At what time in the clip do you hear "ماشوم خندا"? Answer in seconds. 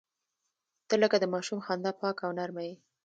1.33-1.91